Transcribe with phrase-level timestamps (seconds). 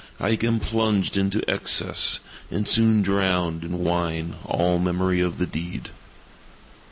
[0.19, 5.89] I again plunged into excess, and soon drowned in wine all memory of the deed.